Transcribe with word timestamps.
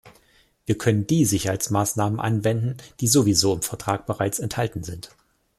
Wir 0.65 0.79
können 0.79 1.05
die 1.05 1.25
Sicherheitsmaßnahmen 1.25 2.19
anwenden, 2.19 2.77
die 3.01 3.07
sowieso 3.07 3.53
im 3.53 3.61
Vertrag 3.61 4.07
bereits 4.07 4.39
enthalten 4.39 4.83
sind. 4.83 5.11